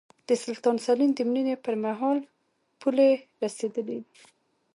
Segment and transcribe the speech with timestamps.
[0.27, 2.17] د سلطان سلین د مړینې پرمهال
[2.79, 3.09] پولې
[3.43, 4.07] رسېدلې وې.